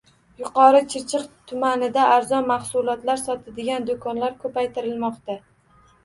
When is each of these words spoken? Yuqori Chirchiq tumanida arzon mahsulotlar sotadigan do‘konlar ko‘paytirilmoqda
Yuqori 0.41 0.79
Chirchiq 0.91 1.25
tumanida 1.49 2.05
arzon 2.13 2.47
mahsulotlar 2.51 3.21
sotadigan 3.25 3.85
do‘konlar 3.91 4.33
ko‘paytirilmoqda 4.45 5.37